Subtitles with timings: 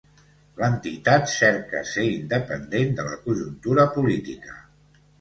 [0.61, 4.61] L'entitat cerca ser independent de la conjuntura política.